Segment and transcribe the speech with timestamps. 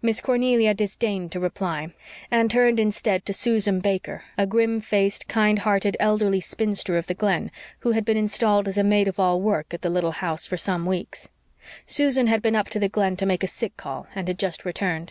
[0.00, 1.92] Miss Cornelia disdained to reply
[2.30, 7.14] and turned instead to Susan Baker, a grim faced, kind hearted elderly spinster of the
[7.14, 7.50] Glen,
[7.80, 10.86] who had been installed as maid of all work at the little house for some
[10.86, 11.28] weeks.
[11.86, 14.64] Susan had been up to the Glen to make a sick call, and had just
[14.64, 15.10] returned.